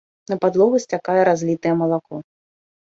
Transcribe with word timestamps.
На 0.31 0.37
падлогу 0.45 0.81
сцякае 0.87 1.21
разлітае 1.31 1.73
малако. 1.85 2.15